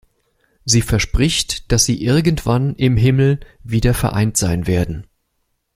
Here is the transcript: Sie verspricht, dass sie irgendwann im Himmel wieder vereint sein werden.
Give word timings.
Sie 0.65 0.81
verspricht, 0.81 1.71
dass 1.71 1.85
sie 1.85 2.01
irgendwann 2.03 2.73
im 2.75 2.97
Himmel 2.97 3.39
wieder 3.63 3.93
vereint 3.93 4.35
sein 4.35 4.65
werden. 4.65 5.05